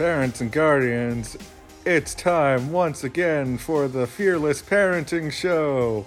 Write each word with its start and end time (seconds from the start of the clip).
Parents 0.00 0.40
and 0.40 0.50
guardians, 0.50 1.36
it's 1.84 2.14
time 2.14 2.72
once 2.72 3.04
again 3.04 3.58
for 3.58 3.86
the 3.86 4.06
Fearless 4.06 4.62
Parenting 4.62 5.30
Show. 5.30 6.06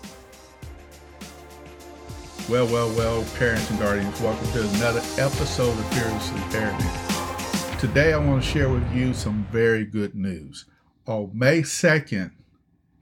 Well, 2.50 2.66
well, 2.66 2.90
well, 2.98 3.24
parents 3.38 3.70
and 3.70 3.78
guardians, 3.78 4.20
welcome 4.20 4.52
to 4.54 4.68
another 4.78 5.02
episode 5.20 5.78
of 5.78 5.94
Fearless 5.94 6.30
Parenting. 6.52 7.80
Today 7.80 8.14
I 8.14 8.18
want 8.18 8.44
to 8.44 8.50
share 8.50 8.68
with 8.68 8.92
you 8.96 9.14
some 9.14 9.46
very 9.52 9.86
good 9.86 10.16
news. 10.16 10.66
On 11.06 11.30
May 11.32 11.62
2nd, 11.62 12.32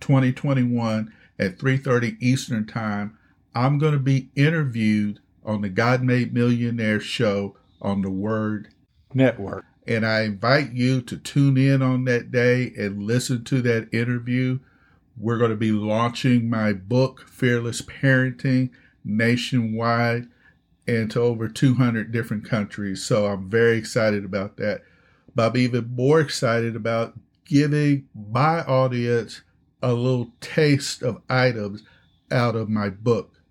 2021 0.01 1.13
at 1.39 1.57
3:30 1.57 2.17
Eastern 2.19 2.67
Time, 2.67 3.17
I'm 3.55 3.77
going 3.77 3.93
to 3.93 3.97
be 3.97 4.29
interviewed 4.35 5.21
on 5.45 5.61
the 5.61 5.69
God 5.69 6.03
Made 6.03 6.33
Millionaire 6.33 6.99
show 6.99 7.55
on 7.81 8.01
the 8.01 8.11
Word 8.11 8.73
Network. 9.13 9.63
And 9.87 10.05
I 10.05 10.21
invite 10.21 10.73
you 10.73 11.01
to 11.01 11.17
tune 11.17 11.57
in 11.57 11.81
on 11.81 12.05
that 12.05 12.31
day 12.31 12.71
and 12.77 13.03
listen 13.03 13.43
to 13.45 13.61
that 13.63 13.93
interview. 13.93 14.59
We're 15.17 15.37
going 15.37 15.51
to 15.51 15.57
be 15.57 15.71
launching 15.71 16.49
my 16.49 16.73
book, 16.73 17.27
Fearless 17.27 17.81
Parenting, 17.81 18.69
nationwide 19.03 20.27
and 20.87 21.09
to 21.11 21.19
over 21.21 21.47
200 21.47 22.11
different 22.11 22.47
countries. 22.47 23.03
So 23.03 23.27
I'm 23.27 23.49
very 23.49 23.77
excited 23.77 24.25
about 24.25 24.57
that. 24.57 24.83
But 25.33 25.51
I'm 25.51 25.57
even 25.57 25.95
more 25.95 26.19
excited 26.19 26.75
about 26.75 27.13
giving 27.45 28.07
my 28.13 28.63
audience 28.63 29.41
a 29.81 29.93
little 29.93 30.31
taste 30.41 31.01
of 31.01 31.21
items 31.29 31.83
out 32.31 32.55
of 32.55 32.69
my 32.69 32.89
book. 32.89 33.41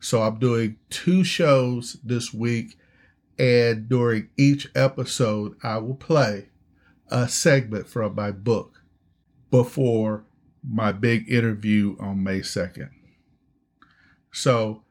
So 0.00 0.22
I'm 0.22 0.38
doing 0.38 0.76
two 0.88 1.24
shows 1.24 1.98
this 2.02 2.32
week 2.32 2.76
and 3.38 3.88
during 3.88 4.28
each 4.36 4.68
episode, 4.74 5.56
I 5.62 5.78
will 5.78 5.94
play 5.94 6.48
a 7.08 7.28
segment 7.28 7.88
from 7.88 8.14
my 8.14 8.30
book 8.30 8.82
before 9.50 10.24
my 10.62 10.92
big 10.92 11.30
interview 11.30 11.96
on 11.98 12.22
May 12.22 12.40
2nd. 12.40 12.90
So 14.32 14.84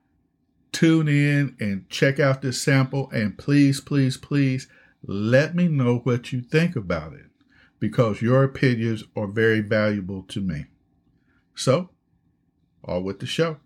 tune 0.72 1.08
in 1.08 1.56
and 1.60 1.88
check 1.90 2.20
out 2.20 2.42
this 2.42 2.62
sample 2.62 3.10
and 3.12 3.38
please, 3.38 3.80
please, 3.80 4.18
please 4.18 4.68
let 5.04 5.56
me 5.56 5.68
know 5.68 6.00
what 6.00 6.34
you 6.34 6.42
think 6.42 6.76
about 6.76 7.14
it 7.14 7.28
because 7.80 8.22
your 8.22 8.44
opinions 8.44 9.04
are 9.16 9.28
very 9.28 9.62
valuable 9.62 10.24
to 10.24 10.42
me. 10.42 10.66
So, 11.56 11.90
all 12.84 13.04
with 13.04 13.20
the 13.20 13.26
show. 13.26 13.58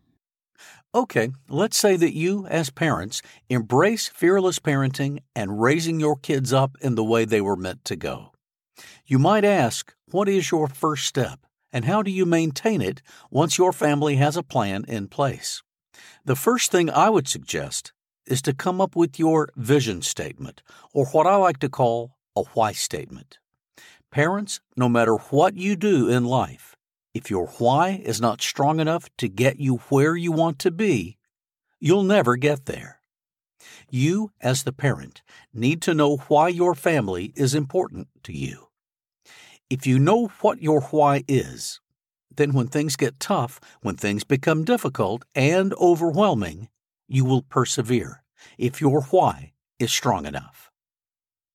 Okay, 0.96 1.30
let's 1.50 1.78
say 1.78 1.96
that 1.96 2.16
you, 2.16 2.46
as 2.48 2.70
parents, 2.70 3.22
embrace 3.50 4.08
fearless 4.09 4.59
parenting 4.59 5.20
and 5.36 5.62
raising 5.62 6.00
your 6.00 6.16
kids 6.16 6.54
up 6.54 6.78
in 6.82 6.96
the 6.96 7.04
way 7.04 7.26
they 7.26 7.42
were 7.42 7.56
meant 7.56 7.84
to 7.86 7.96
go. 7.96 8.32
You 9.06 9.20
might 9.20 9.44
ask, 9.44 9.94
what 10.12 10.30
is 10.30 10.52
your 10.52 10.68
first 10.68 11.06
step, 11.06 11.40
and 11.72 11.86
how 11.86 12.04
do 12.04 12.12
you 12.12 12.26
maintain 12.26 12.81
it 12.81 13.02
once 13.31 13.58
your 13.58 13.74
family 13.74 14.18
has 14.18 14.38
a 14.38 14.44
plan 14.44 14.86
in 14.88 15.08
place? 15.08 15.64
The 16.26 16.36
first 16.36 16.72
thing 16.72 16.90
I 16.90 17.09
would 17.09 17.28
suggest 17.28 17.92
is 18.26 18.42
to 18.44 18.54
come 18.54 18.80
up 18.80 18.96
with 18.96 19.20
your 19.20 19.50
vision 19.56 20.02
statement, 20.02 20.62
or 20.94 21.08
what 21.08 21.28
I 21.28 21.36
like 21.36 21.59
to 21.59 21.70
call 21.70 22.18
a 22.36 22.44
why 22.54 22.72
statement. 22.72 23.40
Parents, 24.12 24.62
no 24.78 24.88
matter 24.88 25.16
what 25.16 25.58
you 25.58 25.76
do 25.76 26.08
in 26.08 26.24
life, 26.24 26.72
if 27.14 27.30
your 27.30 27.47
why 27.58 28.02
is 28.03 28.19
not 28.19 28.42
strong 28.42 28.80
enough 28.80 29.09
to 29.17 29.28
get 29.28 29.59
you 29.59 29.78
where 29.89 30.16
you 30.16 30.31
want 30.31 30.59
to 30.59 30.72
be, 30.72 31.17
you'll 31.80 32.03
never 32.03 32.36
get 32.36 32.66
there. 32.66 33.00
You, 33.89 34.31
as 34.42 34.64
the 34.64 34.73
parent, 34.73 35.22
need 35.53 35.81
to 35.84 35.94
know 35.94 36.17
why 36.28 36.50
your 36.50 36.75
family 36.75 37.31
is 37.36 37.53
important 37.53 38.08
to 38.23 38.34
you. 38.34 38.67
If 39.69 39.88
you 39.88 40.00
know 40.00 40.28
what 40.41 40.62
your 40.62 40.81
why 40.81 41.24
is, 41.28 41.79
then 42.35 42.53
when 42.53 42.68
things 42.68 42.96
get 42.96 43.19
tough, 43.19 43.59
when 43.81 43.95
things 43.95 44.24
become 44.24 44.66
difficult 44.66 45.24
and 45.35 45.74
overwhelming, 45.75 46.69
you 47.07 47.25
will 47.25 47.44
persevere 47.44 48.24
if 48.57 48.81
your 48.81 49.01
why 49.03 49.53
is 49.80 49.91
strong 49.91 50.25
enough. 50.25 50.72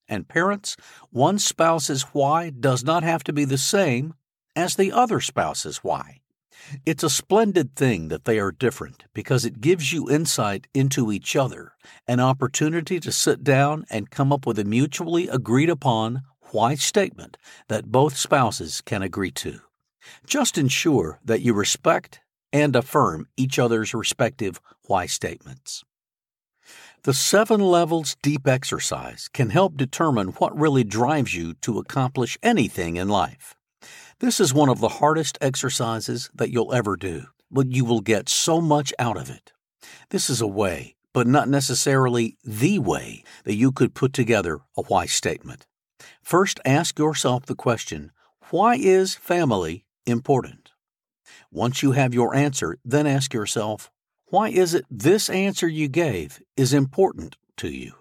And 0.09 0.29
parents, 0.29 0.77
one 1.11 1.39
spouse's 1.39 2.03
why 2.13 2.51
does 2.51 2.83
not 2.85 3.03
have 3.03 3.23
to 3.25 3.33
be 3.33 3.45
the 3.45 3.59
same 3.59 4.15
as 4.59 4.75
the 4.75 4.91
other 4.91 5.21
spouse's 5.21 5.79
why. 5.79 6.19
It's 6.85 7.05
a 7.05 7.09
splendid 7.09 7.77
thing 7.77 8.09
that 8.09 8.25
they 8.25 8.41
are 8.41 8.51
different 8.51 9.05
because 9.15 9.45
it 9.45 9.61
gives 9.61 9.93
you 9.93 10.11
insight 10.11 10.67
into 10.75 11.13
each 11.13 11.37
other, 11.37 11.75
an 12.09 12.19
opportunity 12.19 12.99
to 12.99 13.13
sit 13.13 13.45
down 13.45 13.85
and 13.89 14.11
come 14.11 14.33
up 14.33 14.47
with 14.47 14.59
a 14.59 14.65
mutually 14.65 15.29
agreed 15.29 15.71
upon 15.71 16.23
why 16.51 16.75
statement 16.75 17.37
that 17.69 17.93
both 17.93 18.17
spouses 18.17 18.81
can 18.81 19.01
agree 19.01 19.31
to. 19.31 19.61
Just 20.27 20.59
ensure 20.59 21.21
that 21.25 21.41
you 21.41 21.55
respect 21.55 22.19
and 22.53 22.75
affirm 22.75 23.29
each 23.37 23.61
other's 23.61 23.95
respective 23.95 24.61
why 24.89 25.07
statements. 25.07 25.85
The 27.05 27.15
seven 27.15 27.61
levels 27.61 28.17
deep 28.23 28.49
exercise 28.49 29.29
can 29.33 29.51
help 29.51 29.77
determine 29.77 30.29
what 30.39 30.59
really 30.59 30.83
drives 30.83 31.33
you 31.33 31.55
to 31.63 31.79
accomplish 31.79 32.37
anything 32.43 32.97
in 32.97 33.09
life. 33.09 33.55
This 34.21 34.41
is 34.41 34.53
one 34.53 34.69
of 34.69 34.81
the 34.81 34.89
hardest 34.89 35.39
exercises 35.41 36.29
that 36.35 36.51
you'll 36.51 36.75
ever 36.75 36.97
do, 36.97 37.27
but 37.53 37.71
you 37.71 37.85
will 37.85 38.01
get 38.01 38.29
so 38.29 38.61
much 38.61 38.93
out 38.99 39.17
of 39.17 39.31
it. 39.31 39.53
This 40.11 40.29
is 40.29 40.41
a 40.41 40.47
way, 40.47 40.97
but 41.15 41.29
not 41.29 41.49
necessarily 41.49 42.37
the 42.43 42.81
way, 42.81 43.23
that 43.45 43.55
you 43.55 43.71
could 43.71 43.95
put 43.95 44.13
together 44.13 44.59
a 44.77 44.83
why 44.83 45.07
statement. 45.07 45.69
First, 46.21 46.59
ask 46.65 46.99
yourself 46.99 47.47
the 47.47 47.55
question 47.55 48.11
why 48.51 48.75
is 48.75 49.15
family 49.15 49.85
important? 50.05 50.73
Once 51.53 51.85
you 51.85 51.93
have 51.93 52.13
your 52.13 52.35
answer, 52.35 52.77
then 52.85 53.07
ask 53.07 53.33
yourself 53.33 53.89
why 54.31 54.49
is 54.49 54.75
it 54.75 54.85
this 54.91 55.31
answer 55.31 55.69
you 55.69 55.87
gave 55.87 56.43
is 56.57 56.75
important 56.75 57.37
to 57.59 57.69
you? 57.69 57.95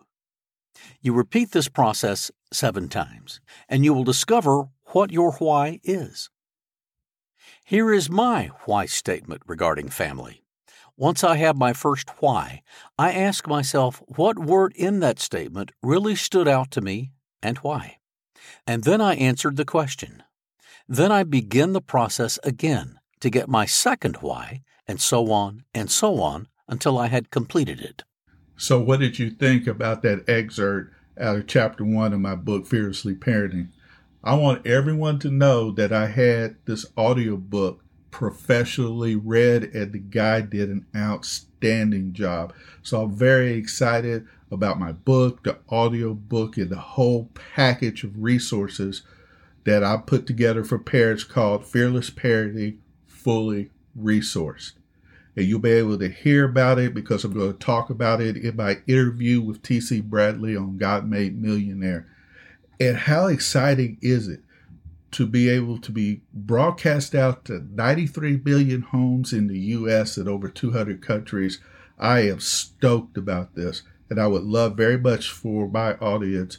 You 1.01 1.13
repeat 1.13 1.51
this 1.51 1.67
process 1.67 2.31
seven 2.51 2.89
times, 2.89 3.39
and 3.69 3.83
you 3.83 3.93
will 3.93 4.03
discover 4.03 4.69
what 4.88 5.11
your 5.11 5.33
why 5.33 5.79
is. 5.83 6.29
Here 7.65 7.93
is 7.93 8.09
my 8.09 8.51
why 8.65 8.85
statement 8.85 9.41
regarding 9.45 9.89
family. 9.89 10.43
Once 10.95 11.23
I 11.23 11.38
have 11.38 11.55
my 11.55 11.73
first 11.73 12.09
why, 12.21 12.63
I 12.97 13.11
ask 13.11 13.47
myself 13.47 14.01
what 14.07 14.39
word 14.39 14.73
in 14.75 14.99
that 15.01 15.19
statement 15.19 15.71
really 15.83 16.15
stood 16.15 16.47
out 16.47 16.71
to 16.71 16.81
me 16.81 17.11
and 17.44 17.57
why. 17.59 17.97
And 18.65 18.83
then 18.83 19.01
I 19.01 19.15
answered 19.15 19.57
the 19.57 19.65
question. 19.65 20.23
Then 20.88 21.11
I 21.11 21.23
begin 21.23 21.73
the 21.73 21.81
process 21.81 22.39
again 22.44 22.99
to 23.19 23.29
get 23.29 23.49
my 23.49 23.65
second 23.65 24.17
why, 24.17 24.63
and 24.88 25.01
so 25.01 25.31
on 25.31 25.65
and 25.73 25.91
so 25.91 26.21
on 26.21 26.47
until 26.67 26.97
I 26.97 27.07
had 27.07 27.31
completed 27.31 27.81
it. 27.81 28.03
So, 28.59 28.81
what 28.81 29.00
did 29.00 29.19
you 29.19 29.29
think 29.29 29.68
about 29.68 30.01
that 30.01 30.28
excerpt 30.28 30.91
out 31.19 31.35
of 31.35 31.45
chapter 31.45 31.85
one 31.85 32.12
of 32.12 32.19
my 32.19 32.34
book, 32.34 32.66
Fearlessly 32.66 33.13
Parenting? 33.13 33.68
I 34.23 34.34
want 34.34 34.66
everyone 34.66 35.19
to 35.19 35.29
know 35.29 35.72
that 35.73 35.94
I 35.94 36.07
had 36.07 36.56
this 36.66 36.84
audiobook 36.97 37.84
professionally 38.09 39.16
read 39.16 39.63
and 39.75 39.94
the 39.94 40.00
guy 40.00 40.41
did 40.41 40.69
an 40.69 40.88
outstanding 40.95 42.13
job. 42.13 42.51
So 42.81 43.03
I'm 43.03 43.16
very 43.16 43.53
excited 43.53 44.28
about 44.50 44.79
my 44.79 44.91
book, 44.91 45.44
the 45.44 45.59
audiobook, 45.69 46.57
and 46.57 46.72
the 46.72 46.78
whole 46.78 47.29
package 47.53 48.03
of 48.03 48.24
resources 48.24 49.03
that 49.66 49.84
I 49.84 49.97
put 49.97 50.25
together 50.25 50.63
for 50.63 50.79
parents 50.79 51.24
called 51.24 51.63
Fearless 51.63 52.09
Parenting 52.09 52.79
Fully 53.06 53.69
Resourced. 53.95 54.76
And 55.38 55.46
you'll 55.46 55.59
be 55.59 55.70
able 55.70 56.00
to 56.00 56.09
hear 56.09 56.46
about 56.46 56.80
it 56.80 56.96
because 56.96 57.24
I'm 57.24 57.31
going 57.31 57.53
to 57.53 57.60
talk 57.60 57.92
about 57.92 58.22
it 58.22 58.36
in 58.36 58.56
my 58.56 58.80
interview 58.88 59.39
with 59.39 59.62
TC 59.62 60.04
Bradley 60.04 60.57
on 60.57 60.78
God 60.78 61.07
Made 61.07 61.39
Millionaire. 61.39 62.07
And 62.80 62.98
how 62.98 63.28
exciting 63.28 64.00
is 64.01 64.28
it 64.28 64.39
to 65.12 65.28
be 65.28 65.48
able 65.48 65.78
to 65.78 65.92
be 65.92 66.22
broadcast 66.34 67.13
out 67.13 67.45
to 67.45 67.63
93 67.72 68.42
million 68.44 68.81
homes 68.81 69.31
in 69.31 69.45
the 69.45 69.60
U.S. 69.60 70.18
and 70.18 70.28
over 70.28 70.50
200 70.50 71.04
countries? 71.04 71.62
I 72.00 72.22
am 72.22 72.40
stoked 72.40 73.16
about 73.16 73.54
this. 73.54 73.83
And 74.10 74.19
I 74.19 74.25
would 74.25 74.44
love 74.44 74.75
very 74.75 74.98
much 74.98 75.30
for 75.30 75.69
my 75.69 75.94
audience 75.98 76.57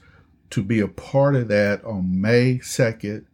to 0.51 0.63
be 0.63 0.79
a 0.79 0.87
part 0.87 1.35
of 1.35 1.49
that 1.49 1.85
on 1.85 2.21
May 2.21 2.59
2nd, 2.59 3.25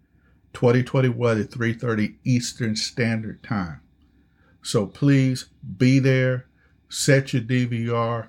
2021 0.54 1.40
at 1.40 1.50
3:30 1.50 2.14
Eastern 2.24 2.76
Standard 2.76 3.42
Time. 3.42 3.80
So 4.64 4.86
please 4.86 5.46
be 5.78 6.00
there, 6.00 6.46
set 6.88 7.32
your 7.32 7.42
DVR. 7.42 8.28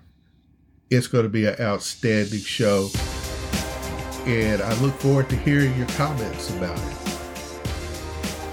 It's 0.91 1.07
going 1.07 1.23
to 1.23 1.29
be 1.29 1.47
an 1.47 1.55
outstanding 1.59 2.41
show 2.41 2.89
and 4.25 4.61
I 4.61 4.73
look 4.81 4.93
forward 4.95 5.29
to 5.29 5.35
hearing 5.35 5.75
your 5.77 5.87
comments 5.89 6.49
about 6.55 6.77
it. 6.77 6.97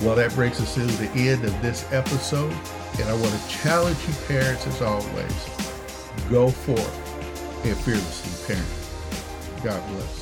Well, 0.03 0.15
that 0.17 0.33
brings 0.35 0.61
us 0.61 0.75
to 0.75 0.81
the 0.81 1.11
end 1.13 1.45
of 1.45 1.63
this 1.63 1.91
episode, 1.93 2.53
and 2.99 3.09
I 3.09 3.15
want 3.15 3.33
to 3.33 3.49
challenge 3.49 3.97
you, 4.07 4.15
parents, 4.27 4.67
as 4.67 4.83
always 4.83 5.49
go 6.29 6.49
forth 6.49 7.65
and 7.65 7.77
fearlessly 7.79 8.55
parent. 8.55 9.65
God 9.65 9.89
bless. 9.93 10.22